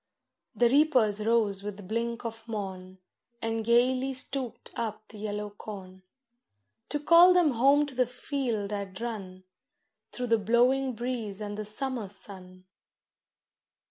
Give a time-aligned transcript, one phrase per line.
[0.55, 2.97] The reapers rose with the blink of morn,
[3.39, 6.01] And gaily stook'd up the yellow corn;
[6.89, 9.43] To call them home to the field I'd run,
[10.11, 12.65] Through the blowing breeze and the summer sun.